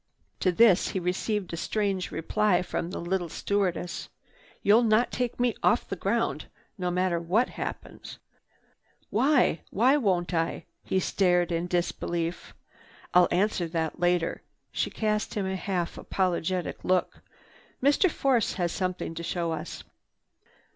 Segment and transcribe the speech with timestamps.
[0.39, 4.09] To this he received a strange reply from the little stewardess:
[4.63, 8.17] "You'll not take me off the ground, no matter what happens."
[9.11, 9.61] "Why?
[9.69, 12.55] Why won't I?" He stared in unbelief.
[13.13, 14.41] "I'll answer that later."
[14.71, 17.21] She cast him a half apologetic look.
[17.79, 18.09] "Mr.
[18.09, 19.83] Force has something to show us."